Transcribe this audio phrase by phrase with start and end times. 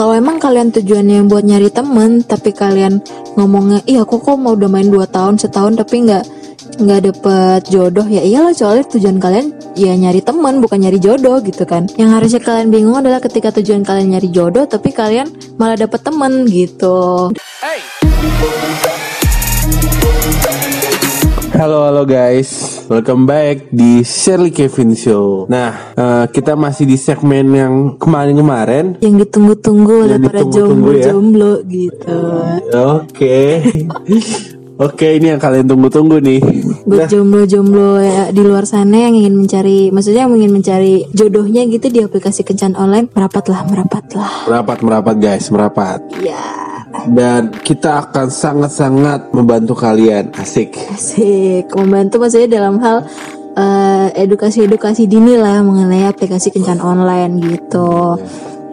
[0.00, 3.04] kalau emang kalian tujuannya buat nyari temen tapi kalian
[3.36, 6.24] ngomongnya iya aku kok mau udah main 2 tahun setahun tapi nggak
[6.80, 8.08] nggak dapet jodoh?
[8.08, 11.84] Ya iyalah soalnya tujuan kalian ya nyari teman bukan nyari jodoh gitu kan.
[12.00, 15.28] Yang harusnya kalian bingung adalah ketika tujuan kalian nyari jodoh tapi kalian
[15.60, 17.28] malah dapet temen gitu
[21.60, 25.44] Halo halo guys, welcome back di Shirley Kevin Show.
[25.44, 28.96] Nah, eh, kita masih di segmen yang kemarin-kemarin.
[29.04, 30.48] yang ditunggu-tunggu oleh para ya.
[30.56, 32.16] jomblo-jomblo gitu
[32.72, 33.60] Oke,
[34.88, 36.40] oke ini yang kalian tunggu-tunggu nih.
[36.88, 41.68] buat Nah, jomblo-jomblo ya, di luar sana yang ingin mencari maksudnya yang ingin mencari jodohnya
[41.68, 46.00] gitu di aplikasi kencan online merapatlah merapatlah merapat merapat guys, merapat.
[46.24, 46.79] ya
[47.10, 50.34] Dan kita akan sangat-sangat membantu kalian.
[50.34, 50.74] Asik.
[50.90, 53.06] asik membantu maksudnya dalam hal
[53.54, 58.18] eh, edukasi-edukasi dini lah mengenai aplikasi kencan online gitu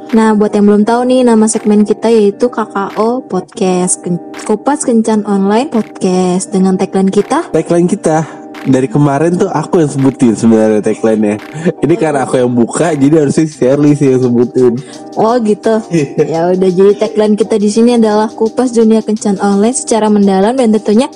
[0.08, 5.28] Nah, buat yang belum tahu nih nama segmen kita yaitu KKO Podcast, Ken- Kopas Kencan
[5.28, 8.24] Online Podcast dengan tagline kita Tagline kita
[8.68, 11.36] dari kemarin tuh aku yang sebutin sebenarnya tagline-nya.
[11.80, 14.74] Ini karena aku yang buka, jadi harusnya Shirley sih yang sebutin.
[15.16, 15.80] Oh gitu.
[16.34, 20.76] ya udah jadi tagline kita di sini adalah kupas dunia kencan online secara mendalam dan
[20.76, 21.08] tentunya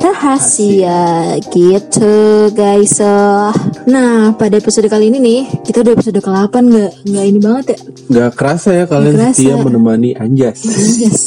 [0.00, 2.14] rahasia gitu
[2.52, 3.00] guys.
[3.00, 3.52] Eh,
[3.84, 7.78] Nah pada episode kali ini nih kita udah episode ke-8 nggak nggak ini banget ya.
[8.04, 9.40] Gak kerasa ya kalian Nggak kerasa.
[9.40, 10.58] setia menemani Anjas.
[10.98, 11.20] Yes.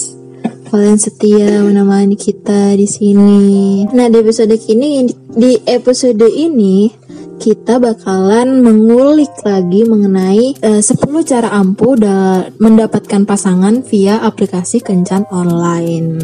[0.68, 2.37] Kalian setia menemani kita
[2.76, 3.84] di sini.
[3.92, 6.90] Nah, di episode ini di episode ini
[7.38, 15.30] kita bakalan mengulik lagi mengenai eh, 10 cara ampuh da- mendapatkan pasangan via aplikasi kencan
[15.30, 16.18] online.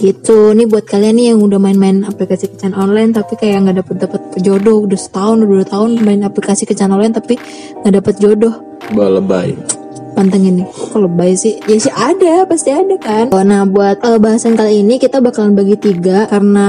[0.00, 0.56] Gitu.
[0.56, 4.22] Nih buat kalian nih yang udah main-main aplikasi kencan online tapi kayak nggak dapet dapet
[4.40, 7.36] jodoh udah setahun udah dua tahun main aplikasi kencan online tapi
[7.84, 8.54] nggak dapet jodoh
[8.94, 9.52] Balebay.
[10.18, 10.66] Pantengin nih.
[10.66, 11.62] Kok lebay sih?
[11.70, 13.30] Ya sih ada pasti ada kan.
[13.30, 16.68] Oh, nah buat eh, bahasan kali ini kita bakalan bagi tiga karena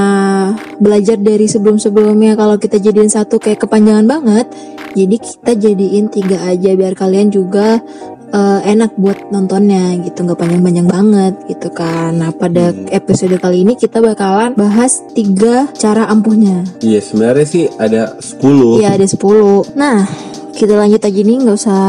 [0.78, 4.46] belajar dari sebelum sebelumnya kalau kita jadiin satu kayak kepanjangan banget
[4.94, 7.82] jadi kita jadiin tiga aja biar kalian juga
[8.30, 10.30] eh, enak buat nontonnya gitu.
[10.30, 12.14] Nggak panjang-panjang banget gitu kan.
[12.22, 16.62] Nah pada episode kali ini kita bakalan bahas tiga cara ampuhnya.
[16.86, 20.06] Iya sebenarnya sih ada 10 Iya ada 10 Nah
[20.54, 21.82] kita lanjut aja nih nggak usah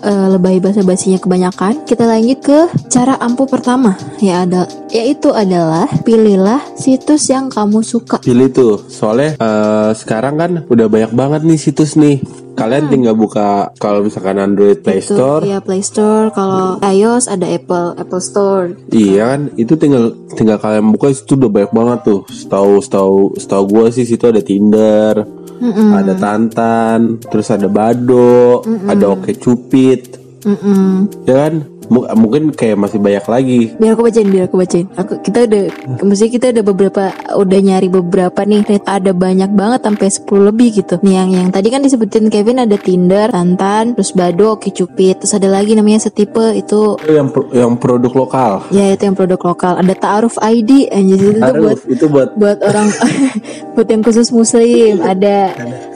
[0.00, 1.84] eh, lebay bahasa basinya kebanyakan.
[1.84, 2.58] Kita lanjut ke
[2.88, 8.22] cara ampuh pertama ya ada yaitu adalah pilihlah situs yang kamu suka.
[8.22, 12.22] Pilih tuh Soalnya eh, sekarang kan udah banyak banget nih situs nih.
[12.54, 15.42] Kalian tinggal buka Kalau misalkan Android Play Itu, Store.
[15.42, 16.30] ya Play Store.
[16.30, 18.78] Kalau iOS ada Apple Apple Store.
[18.94, 22.20] Iya kan Itu tinggal tinggal kalian buka Itu udah banyak banget tuh.
[22.30, 25.26] Setahu setahu setahu gue sih situ ada Tinder
[25.62, 30.22] Ada Tantan Terus ada Bado Ada Oke Cupid.
[30.44, 31.24] Mm-mm.
[31.24, 31.54] Ya kan
[31.88, 33.60] M- Mungkin kayak masih banyak lagi.
[33.76, 34.86] Biar aku bacain biar aku bacain.
[34.96, 35.64] Aku kita udah
[36.04, 37.02] mesti kita udah beberapa
[37.34, 40.94] udah nyari beberapa nih ada banyak banget sampai 10 lebih gitu.
[41.02, 45.34] Nih yang yang tadi kan disebutin Kevin ada Tinder Tantan terus Bado Oke Cupid terus
[45.34, 48.52] ada lagi namanya setipe itu yang pro- yang produk lokal.
[48.70, 49.80] Ya itu yang produk lokal.
[49.80, 52.88] Ada Ta'aruf ID anjir itu tuh buat itu buat buat orang
[53.74, 55.52] buat yang khusus muslim ada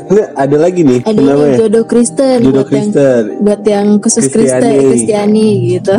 [0.09, 3.23] Enggak, ada lagi nih ada yang namanya jodoh Kristen Jodoh buat yang Kristen.
[3.45, 4.89] buat yang khusus Kristen Kristiani.
[4.89, 5.95] Kristiani gitu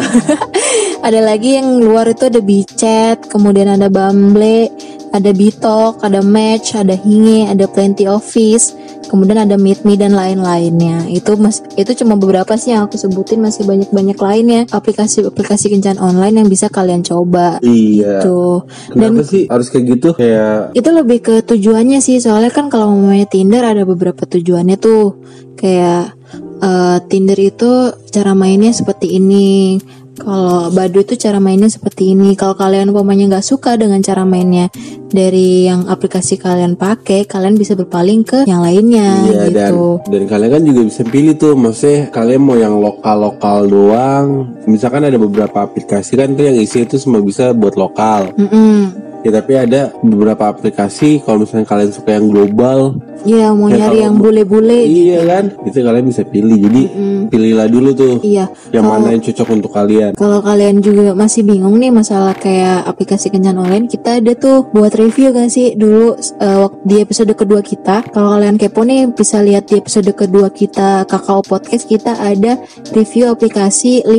[1.08, 4.74] ada lagi yang luar itu ada Bicet kemudian ada Bumble
[5.14, 8.74] ada Bitok ada Match ada Hinge ada Plenty Office
[9.10, 11.10] kemudian ada Meet Me dan lain-lainnya.
[11.10, 14.62] Itu mas itu cuma beberapa sih yang aku sebutin masih banyak-banyak lainnya.
[14.70, 17.58] Aplikasi-aplikasi kencan online yang bisa kalian coba.
[17.66, 18.22] Iya.
[18.22, 20.10] Tuh Kenapa sih harus kayak gitu?
[20.14, 25.18] Kayak itu lebih ke tujuannya sih soalnya kan kalau mamanya Tinder ada beberapa tujuannya tuh.
[25.60, 26.16] Kayak
[26.62, 29.82] eh, Tinder itu cara mainnya seperti ini
[30.20, 32.36] kalau Badu itu cara mainnya seperti ini.
[32.36, 34.70] Kalau kalian umpamanya nggak suka dengan cara mainnya
[35.10, 39.88] dari yang aplikasi kalian pakai kalian bisa berpaling ke yang lainnya Iya dan gitu.
[40.06, 41.54] dan kalian kan juga bisa pilih tuh.
[41.58, 44.28] Maksudnya kalian mau yang lokal lokal doang.
[44.70, 48.36] Misalkan ada beberapa aplikasi kan tuh yang isi itu semua bisa buat lokal.
[48.38, 49.09] Mm-mm.
[49.20, 52.96] Ya tapi ada beberapa aplikasi kalau misalnya kalian suka yang global
[53.28, 55.52] Iya mau Ya, nyari yang bule-bule iya kan?
[55.68, 56.56] Itu kalian bisa pilih.
[56.56, 56.82] Jadi
[57.28, 58.48] pilihlah dulu tuh iya.
[58.72, 60.16] yang mana yang cocok untuk kalian.
[60.16, 64.96] Kalau kalian juga masih bingung nih masalah kayak aplikasi kencan online, kita ada tuh buat
[64.96, 68.08] review kan sih dulu wak- di episode kedua kita.
[68.08, 72.56] Kalau kalian kepo nih bisa lihat di episode kedua kita Kakao Podcast kita ada
[72.96, 74.16] review aplikasi 5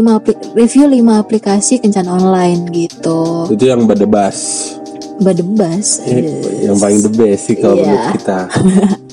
[0.53, 3.49] review 5 aplikasi kencan online gitu.
[3.49, 4.37] itu yang badebas
[5.20, 6.00] Badebas.
[6.02, 7.84] Eh, yang paling the best sih kalau Iya.
[7.87, 8.38] menurut kita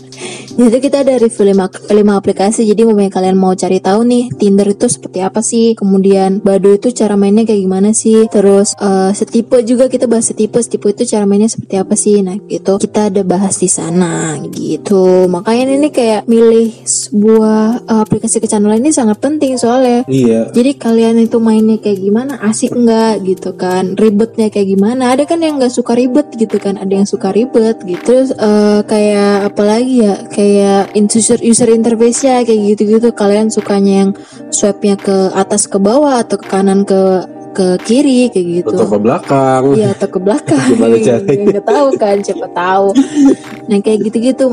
[0.58, 4.66] Jadi kita ada review 5, 5 aplikasi Jadi mau kalian mau cari tahu nih Tinder
[4.66, 5.78] itu seperti apa sih?
[5.78, 8.26] Kemudian Badu itu cara mainnya kayak gimana sih?
[8.26, 12.26] Terus uh, setipe juga kita bahas setipe Setipe itu cara mainnya seperti apa sih?
[12.26, 12.82] Nah gitu.
[12.82, 15.30] Kita ada bahas di sana gitu.
[15.30, 20.04] Makanya ini kayak milih sebuah uh, aplikasi online ini sangat penting soalnya.
[20.10, 20.50] Iya.
[20.52, 22.42] Jadi kalian itu mainnya kayak gimana?
[22.42, 23.22] Asik nggak?
[23.22, 23.94] Gitu kan.
[23.94, 25.14] Ribetnya kayak gimana?
[25.14, 26.82] Ada kan yang nggak suka ribet gitu kan?
[26.82, 28.02] Ada yang suka ribet gitu.
[28.08, 34.12] Terus uh, kayak apalagi ya Kayak user, user interface-nya kayak gitu-gitu Kalian sukanya yang
[34.50, 37.26] swipe-nya ke atas ke bawah Atau ke kanan ke
[37.58, 41.44] ke kiri kayak gitu Atau ke belakang Iya atau ke belakang Gimana caranya?
[41.50, 42.88] Nggak tahu kan siapa tahu
[43.70, 44.44] Nah kayak gitu-gitu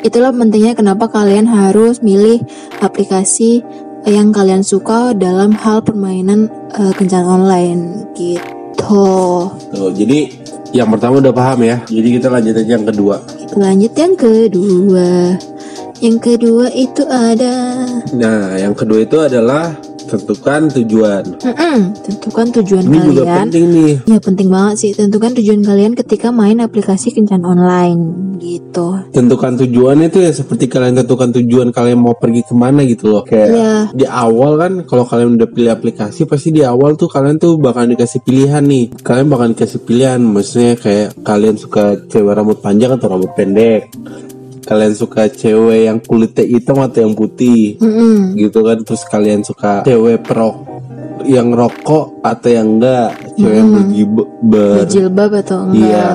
[0.00, 2.40] Itulah pentingnya kenapa kalian harus milih
[2.80, 3.60] aplikasi
[4.06, 6.46] yang kalian suka dalam hal permainan
[6.78, 9.50] uh, kencan online gitu.
[9.50, 10.30] Tuh, jadi
[10.70, 11.82] yang pertama udah paham ya.
[11.90, 13.18] Jadi kita lanjut aja yang kedua.
[13.54, 15.38] Lanjut yang kedua.
[16.02, 17.54] Yang kedua itu ada
[18.12, 19.72] Nah, yang kedua itu adalah
[20.06, 21.22] tentukan tujuan.
[21.38, 23.38] Mm-mm, tentukan tujuan Ini juga kalian.
[23.44, 23.92] penting nih.
[24.06, 28.00] Ya penting banget sih tentukan tujuan kalian ketika main aplikasi kencan online
[28.38, 29.02] gitu.
[29.10, 33.22] Tentukan tujuan itu ya seperti kalian tentukan tujuan kalian mau pergi ke mana gitu loh.
[33.22, 33.74] Kayak Iya.
[33.92, 37.84] di awal kan kalau kalian udah pilih aplikasi pasti di awal tuh kalian tuh bakal
[37.84, 38.94] dikasih pilihan nih.
[39.00, 43.90] Kalian bakal dikasih pilihan maksudnya kayak kalian suka cewek rambut panjang atau rambut pendek.
[44.66, 47.78] Kalian suka cewek yang kulitnya hitam atau yang putih.
[47.78, 48.34] Mm-mm.
[48.34, 50.56] gitu kan terus kalian suka cewek perok
[51.24, 55.80] yang rokok atau yang enggak cewek yang berjib- ber Berjilbab atau enggak?
[55.80, 56.08] Iya.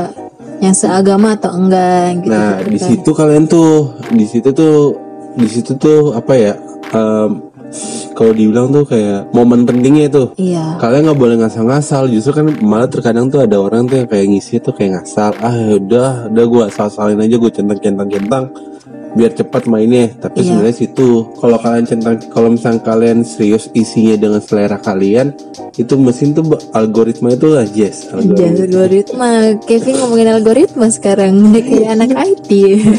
[0.61, 2.29] Yang seagama atau enggak gitu.
[2.29, 2.85] nah di kan.
[2.85, 3.71] situ kalian tuh
[4.13, 4.75] di situ tuh
[5.33, 6.53] di situ tuh apa ya
[6.91, 7.29] em,
[8.21, 10.23] kalau dibilang tuh kayak momen pentingnya itu.
[10.37, 10.77] Iya.
[10.77, 12.05] kalian nggak boleh ngasal-ngasal.
[12.05, 15.33] Justru kan malah terkadang tuh ada orang tuh yang kayak ngisi tuh kayak ngasal.
[15.41, 18.53] Ah udah udah gue asal-asalin aja gue centang-centang-centang
[19.11, 20.11] biar cepat mainnya.
[20.13, 20.47] Tapi Iya.
[20.47, 25.33] sebenarnya situ kalau kalian centang kalau misalnya kalian serius isinya dengan selera kalian
[25.73, 29.29] itu mesin tuh ba- algoritma itu lah yes algoritma, algoritma.
[29.61, 32.49] Kevin ngomongin algoritma sekarang Kayak anak IT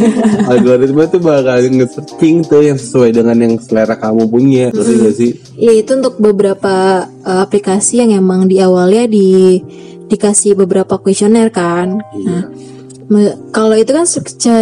[0.52, 5.30] algoritma tuh bakal nge-searching tuh yang sesuai dengan yang selera kamu punya ngerti gak sih?
[5.54, 6.74] Ya itu untuk beberapa
[7.20, 9.60] uh, aplikasi yang emang di awalnya di
[10.04, 11.96] dikasih beberapa kuesioner kan.
[12.18, 12.81] Nah, me-
[13.52, 14.06] kalau itu kan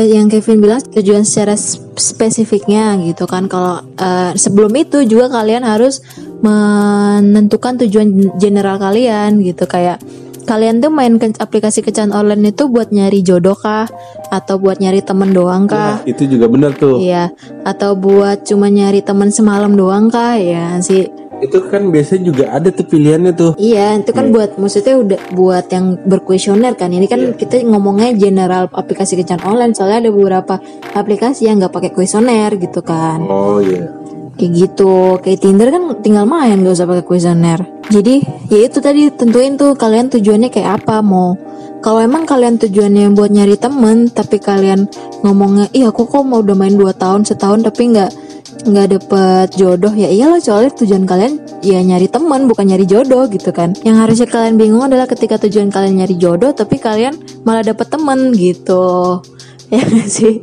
[0.06, 1.54] yang Kevin bilang tujuan secara
[1.96, 3.46] spesifiknya gitu kan.
[3.46, 6.02] Kalau uh, sebelum itu juga kalian harus
[6.40, 10.00] menentukan tujuan general kalian gitu kayak
[10.48, 13.86] kalian tuh main ke- aplikasi kencan online itu buat nyari jodoh kah
[14.34, 16.00] atau buat nyari temen doang kah?
[16.00, 17.30] Nah, itu juga benar tuh Iya,
[17.62, 21.06] atau buat cuma nyari teman semalam doang kah ya sih?
[21.40, 25.66] Itu kan biasanya juga ada tuh pilihannya tuh Iya, itu kan buat maksudnya udah buat
[25.72, 26.92] yang berkuesioner kan.
[26.92, 30.60] Ini kan kita ngomongnya general aplikasi kencan online soalnya ada beberapa
[30.92, 33.24] aplikasi yang nggak pakai kuesioner gitu kan.
[33.24, 33.88] oh iya
[34.40, 35.20] Kayak gitu.
[35.20, 37.60] Kayak Tinder kan tinggal main gak usah pakai kuesioner.
[37.92, 41.36] Jadi, ya itu tadi tentuin tuh kalian tujuannya kayak apa mau
[41.80, 44.84] kalau emang kalian tujuannya buat nyari temen tapi kalian
[45.24, 48.10] ngomongnya iya aku kok mau udah main 2 tahun setahun tapi nggak
[48.66, 53.50] nggak dapet jodoh ya iyalah soalnya tujuan kalian ya nyari teman bukan nyari jodoh gitu
[53.54, 53.72] kan.
[53.84, 58.32] Yang harusnya kalian bingung adalah ketika tujuan kalian nyari jodoh tapi kalian malah dapet temen
[58.36, 59.20] gitu.
[59.70, 60.42] Ya sih?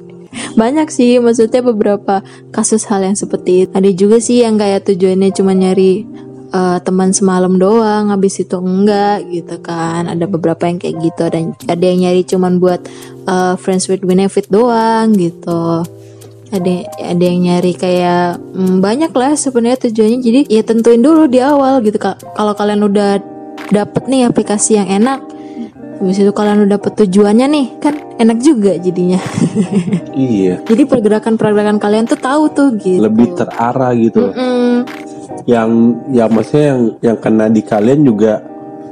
[0.55, 2.23] Banyak sih maksudnya beberapa
[2.55, 3.71] kasus hal yang seperti itu.
[3.75, 6.07] Ada juga sih yang kayak tujuannya cuma nyari
[6.55, 10.07] eh, teman semalam doang habis itu enggak gitu kan.
[10.07, 12.87] Ada beberapa yang kayak gitu ada ada yang nyari cuman buat
[13.27, 15.83] eh, friends with benefit doang gitu
[16.51, 20.19] ada ada yang nyari kayak mm, banyak lah sebenarnya tujuannya.
[20.23, 22.35] Jadi ya tentuin dulu di awal gitu Kak.
[22.35, 23.19] kalau kalian udah
[23.68, 25.19] dapet nih aplikasi yang enak
[25.97, 29.19] habis itu kalian udah dapet tujuannya nih kan enak juga jadinya.
[30.18, 30.66] Iya.
[30.66, 33.06] Jadi pergerakan-pergerakan kalian tuh tahu tuh gitu.
[33.06, 34.33] Lebih terarah gitu.
[34.33, 34.81] Mm,
[35.45, 35.69] yang
[36.09, 38.42] yang maksudnya yang yang kena di kalian juga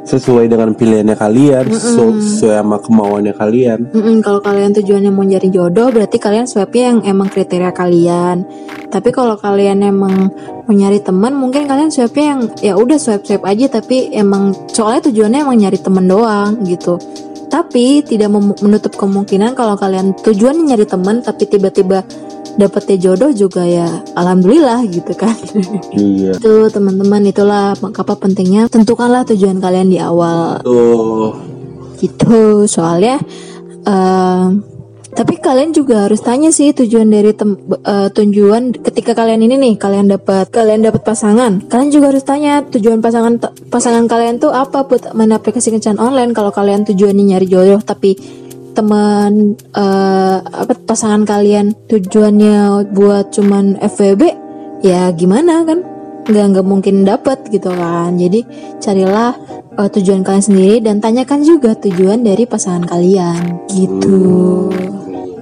[0.06, 3.80] sesuai dengan pilihannya kalian sesu- sesuai sama kemauannya kalian.
[3.90, 8.46] Mm-mm, kalau kalian tujuannya mau nyari jodoh berarti kalian swipe yang emang kriteria kalian.
[8.94, 10.30] Tapi kalau kalian emang
[10.66, 15.10] mau nyari teman mungkin kalian swipe yang ya udah swipe swipe aja tapi emang soalnya
[15.10, 17.02] tujuannya emang nyari temen doang gitu.
[17.46, 18.30] Tapi tidak
[18.62, 22.04] menutup kemungkinan kalau kalian tujuannya nyari teman tapi tiba-tiba
[22.56, 25.36] dapetnya jodoh juga ya alhamdulillah gitu kan.
[25.96, 26.40] Iya.
[26.40, 30.64] Itu teman-teman itulah apa pentingnya tentukanlah tujuan kalian di awal.
[30.64, 31.36] Tuh
[31.96, 33.18] gitu soalnya
[33.88, 34.60] em,
[35.16, 37.56] tapi kalian juga harus tanya sih tujuan dari tem-
[37.88, 41.64] eh, tujuan ketika kalian ini nih kalian dapat kalian dapat pasangan.
[41.72, 43.40] Kalian juga harus tanya tujuan pasangan
[43.72, 48.44] pasangan kalian tuh apa buat main aplikasi kencan online kalau kalian tujuannya nyari jodoh tapi
[48.76, 54.22] teman eh, apa pasangan kalian tujuannya buat cuman FWB
[54.84, 55.80] ya gimana kan?
[56.26, 58.20] Nggak nggak mungkin dapat gitu kan.
[58.20, 58.44] Jadi
[58.84, 59.34] carilah
[59.80, 63.66] eh, tujuan kalian sendiri dan tanyakan juga tujuan dari pasangan kalian.
[63.72, 64.20] Gitu.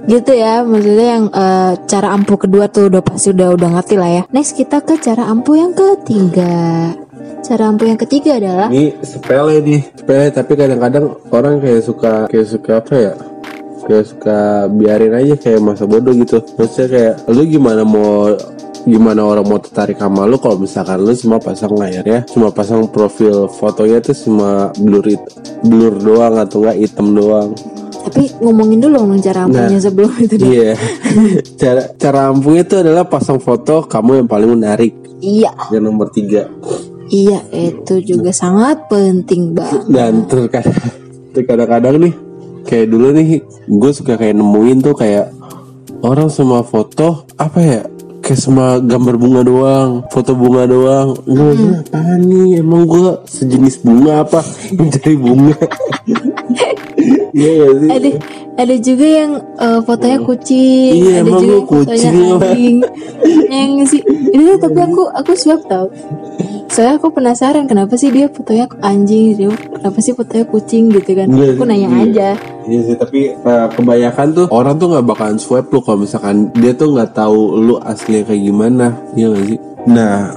[0.04, 4.10] Gitu ya maksudnya yang eh, cara ampuh kedua tuh udah pasti udah udah ngerti lah
[4.10, 4.22] ya.
[4.30, 6.94] Next kita ke cara ampuh yang ketiga
[7.44, 12.48] cara ampuh yang ketiga adalah Ini sepele nih, sepele tapi kadang-kadang orang kayak suka kayak
[12.48, 13.12] suka apa ya?
[13.84, 14.38] Kayak suka
[14.70, 16.40] biarin aja kayak masa bodoh gitu.
[16.56, 18.32] Maksudnya kayak lu gimana mau
[18.84, 22.84] gimana orang mau tertarik sama lu kalau misalkan lu cuma pasang layar ya cuma pasang
[22.84, 25.24] profil fotonya tuh cuma blur it,
[25.64, 27.56] blur doang atau enggak hitam doang
[28.04, 29.84] tapi ngomongin dulu dong cara ampuhnya Nah.
[29.88, 30.48] sebelum itu deh.
[30.52, 30.72] iya
[31.64, 34.92] cara cara ampuhnya itu adalah pasang foto kamu yang paling menarik
[35.24, 36.44] iya yang nomor tiga
[37.08, 40.76] iya itu juga sangat penting banget dan terkadang
[41.34, 42.14] terkadang nih
[42.64, 45.28] kayak dulu nih gue suka kayak nemuin tuh kayak
[46.00, 47.80] orang semua foto apa ya
[48.24, 51.12] kayak semua gambar bunga doang foto bunga doang.
[51.28, 51.84] Gue Hmm.
[51.84, 52.64] apaan nih?
[52.64, 54.40] Emang gue sejenis bunga apa?
[54.80, 55.52] Mencari bunga.
[57.34, 57.90] Iya gak sih?
[57.90, 58.08] Ada
[58.54, 62.46] ada juga yang eh, fotonya kucing Iya, ada juga yang fotonya kucing apa?
[62.46, 62.76] anjing.
[63.50, 64.02] Yang sih.
[64.34, 65.86] Ini tapi aku aku swap tau.
[66.70, 71.26] Soalnya aku penasaran kenapa sih dia fotonya anjing dia kenapa sih fotonya kucing gitu kan?
[71.30, 72.02] Iya, aku nanya iya.
[72.06, 72.30] aja.
[72.64, 76.72] Iya sih tapi eh, kebanyakan tuh orang tuh nggak bakalan swipe lu kalau misalkan dia
[76.74, 79.58] tuh nggak tahu lu asli kayak gimana iya gak sih?
[79.90, 80.32] Nah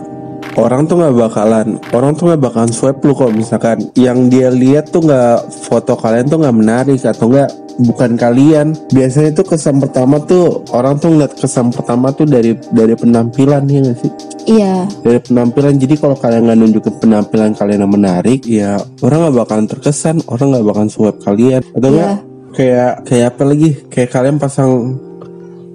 [0.57, 4.89] orang tuh nggak bakalan orang tuh nggak bakalan swipe lu kalau misalkan yang dia lihat
[4.89, 8.73] tuh nggak foto kalian tuh nggak menarik atau nggak bukan kalian.
[8.89, 13.79] Biasanya tuh kesan pertama tuh orang tuh ngeliat kesan pertama tuh dari dari penampilan ya
[13.83, 14.11] gak sih?
[14.47, 14.75] Iya.
[15.01, 15.77] Dari penampilan.
[15.77, 20.15] Jadi kalau kalian nggak nunjukin penampilan kalian yang menarik ya orang nggak bakalan terkesan.
[20.25, 21.61] Orang nggak bakalan swipe kalian.
[21.73, 21.93] Atau Iya.
[21.93, 22.15] enggak
[22.55, 23.69] kayak kayak apa lagi?
[23.87, 24.71] Kayak kalian pasang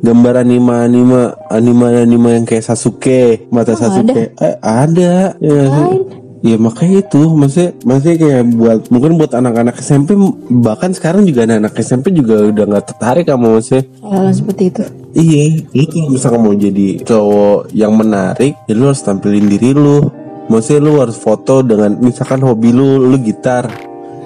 [0.02, 4.34] gambar anime anime anime anime yang kayak Sasuke mata Oh, Sasuke.
[4.34, 5.30] eh, ada.
[5.38, 5.62] Ya?
[5.70, 6.02] Lain.
[6.42, 10.18] Ya makanya itu maksudnya maksudnya kayak buat mungkin buat anak-anak SMP
[10.50, 14.82] bahkan sekarang juga anak-anak SMP juga udah nggak tertarik sama maksudnya hal seperti itu
[15.12, 20.08] Iya, lu kalau misalkan mau jadi cowok yang menarik, ya lu harus tampilin diri lu.
[20.48, 23.68] Maksudnya lu harus foto dengan misalkan hobi lu lu gitar.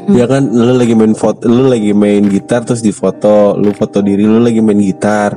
[0.06, 4.22] Ya kan lu lagi main foto, lu lagi main gitar terus difoto, lu foto diri
[4.22, 5.34] lu lagi main gitar.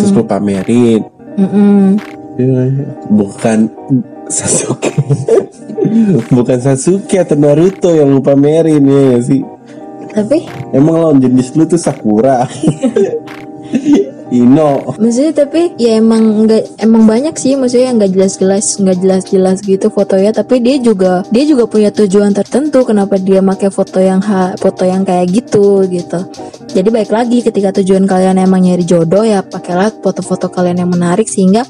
[0.00, 1.04] Terus lu pamerin.
[1.36, 2.00] Mm-mm.
[2.40, 2.64] Ya,
[3.12, 3.68] bukan
[4.32, 4.90] Sasuke.
[6.34, 9.40] Bukan Sasuke atau Naruto yang lu pamerin ya nggak sih.
[10.16, 12.44] tapi Emang lawan jenis lu tuh Sakura.
[14.26, 14.98] Ino.
[14.98, 19.86] Maksudnya tapi ya emang nggak emang banyak sih maksudnya yang nggak jelas-jelas nggak jelas-jelas gitu
[19.86, 24.58] fotonya tapi dia juga dia juga punya tujuan tertentu kenapa dia pakai foto yang ha,
[24.58, 26.26] foto yang kayak gitu gitu.
[26.74, 31.30] Jadi baik lagi ketika tujuan kalian emang nyari jodoh ya pakailah foto-foto kalian yang menarik
[31.30, 31.62] sehingga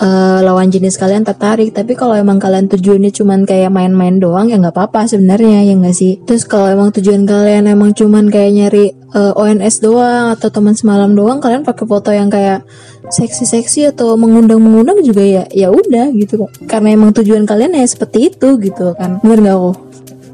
[0.00, 1.72] eh, lawan jenis kalian tertarik.
[1.72, 5.96] Tapi kalau emang kalian tujuannya cuman kayak main-main doang ya nggak apa-apa sebenarnya ya nggak
[5.96, 6.20] sih.
[6.24, 11.12] Terus kalau emang tujuan kalian emang cuman kayak nyari eh, ONS doang atau teman semalam
[11.12, 12.66] doang kalian pakai foto yang kayak
[13.08, 16.50] seksi-seksi atau mengundang-mengundang juga ya ya udah gitu kok.
[16.64, 19.20] Karena emang tujuan kalian ya seperti itu gitu kan.
[19.20, 19.76] Bener nggak kok?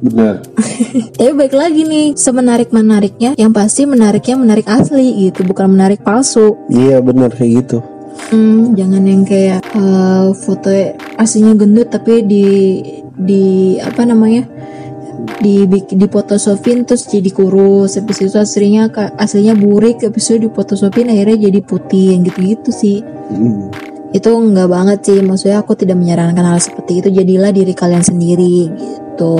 [0.00, 0.40] Benar.
[1.20, 6.56] Tapi baik lagi nih, semenarik-menariknya yang pasti menariknya menarik asli gitu, bukan menarik palsu.
[6.72, 7.78] Iya benar kayak gitu.
[8.30, 10.70] Hmm, jangan yang kayak eh, foto
[11.18, 12.46] aslinya gendut tapi di
[13.14, 13.44] di
[13.82, 14.46] apa namanya?
[15.40, 18.88] di di photoshoppin terus jadi kurus habis itu aslinya
[19.20, 23.70] aslinya burik habis itu di photoshoppin akhirnya jadi putih yang gitu-gitu sih Hmm.
[24.10, 28.66] itu enggak banget sih maksudnya aku tidak menyarankan hal seperti itu jadilah diri kalian sendiri
[28.74, 29.38] gitu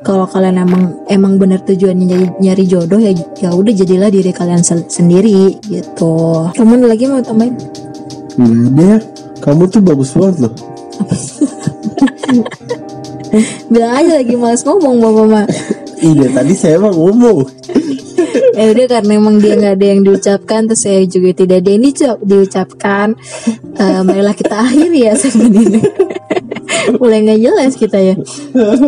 [0.00, 4.64] kalau kalian emang emang benar tujuannya nyari, nyari jodoh ya ya udah jadilah diri kalian
[4.64, 7.60] sendiri gitu kamu lagi mau tambahin
[8.36, 8.98] Nggak ada ya.
[9.40, 10.54] Kamu tuh bagus banget loh.
[13.70, 15.46] bilang aja lagi males ngomong bapak mah
[16.00, 17.44] Iya tadi saya emang ngomong.
[18.56, 21.82] ya udah karena emang dia nggak ada yang diucapkan terus saya juga tidak ada yang
[21.84, 23.06] diucap- diucapkan.
[23.80, 25.80] Eh, marilah kita akhiri ya segmen ini
[27.00, 28.14] mulai nggak jelas kita ya.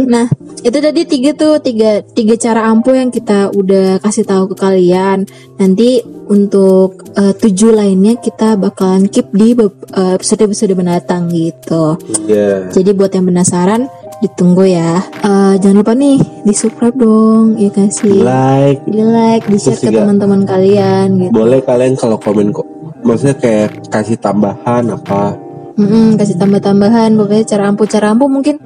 [0.07, 0.27] Nah
[0.63, 5.27] itu tadi tiga tuh tiga tiga cara ampuh yang kita udah kasih tahu ke kalian.
[5.59, 9.53] Nanti untuk eh, tujuh lainnya kita bakalan keep di
[9.93, 11.99] episode episode mendatang gitu.
[12.29, 12.71] Iya.
[12.71, 13.91] jadi buat yang penasaran
[14.23, 18.83] ditunggu ya Eh, jangan lupa nih di subscribe dong ya kasih Like.
[18.91, 21.31] di like, di share ke teman-teman kalian gitu.
[21.31, 22.67] Boleh kalian kalau komen kok.
[23.07, 25.35] Maksudnya kayak kasih tambahan apa?
[25.79, 28.61] Mm-mm, kasih tambah-tambahan pokoknya cara ampuh cara ampuh mungkin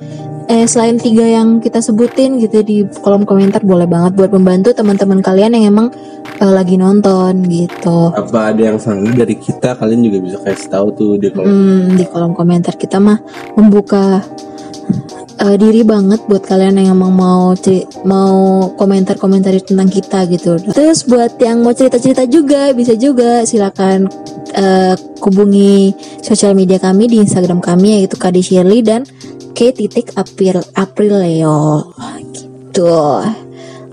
[0.46, 5.18] eh selain tiga yang kita sebutin gitu di kolom komentar boleh banget buat membantu teman-teman
[5.20, 5.86] kalian yang emang
[6.40, 8.14] uh, lagi nonton gitu.
[8.14, 11.50] Apa ada yang salah dari kita kalian juga bisa kasih tahu tuh di kolom.
[11.50, 13.18] Hmm, di kolom komentar kita mah
[13.58, 14.22] membuka
[15.40, 17.52] uh, diri banget buat kalian yang emang mau
[18.04, 20.56] mau komentar-komentar tentang kita gitu.
[20.72, 24.08] Terus buat yang mau cerita-cerita juga bisa juga silakan
[24.56, 25.92] uh, hubungi
[26.24, 29.04] sosial media kami di Instagram kami yaitu Kadi Shirley dan
[29.56, 31.92] K titik April Aprileo
[32.32, 33.24] gitu.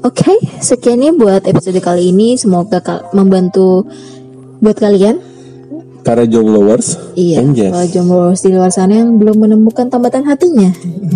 [0.03, 2.35] Oke, okay, sekian nih buat episode kali ini.
[2.35, 2.83] Semoga
[3.15, 3.87] membantu
[4.59, 5.32] buat kalian
[6.03, 7.39] para jombloers iya
[7.71, 10.69] para jombloers di luar sana yang belum menemukan tambatan hatinya.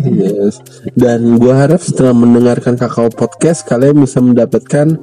[0.07, 0.63] Yes.
[0.95, 4.95] Dan gua harap setelah mendengarkan kakao podcast kalian bisa mendapatkan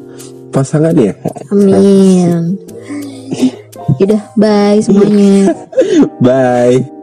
[0.50, 1.14] pasangan ya?
[1.52, 2.56] Amin.
[4.00, 5.52] Udah bye semuanya.
[6.24, 6.93] Bye